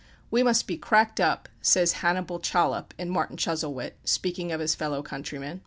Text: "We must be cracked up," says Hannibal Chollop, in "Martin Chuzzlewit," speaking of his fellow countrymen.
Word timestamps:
"We 0.31 0.41
must 0.41 0.65
be 0.65 0.77
cracked 0.79 1.19
up," 1.19 1.47
says 1.61 1.91
Hannibal 2.01 2.39
Chollop, 2.39 2.95
in 2.97 3.11
"Martin 3.11 3.37
Chuzzlewit," 3.37 3.99
speaking 4.03 4.51
of 4.51 4.59
his 4.59 4.73
fellow 4.73 5.03
countrymen. 5.03 5.59